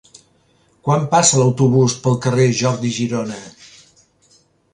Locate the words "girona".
2.97-3.39